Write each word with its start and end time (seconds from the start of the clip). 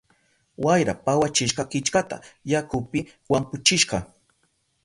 Wayra 0.63 0.93
pawachishka 1.05 1.63
killkata, 1.71 2.17
yakupi 2.51 2.99
wampuchishka. 3.31 3.97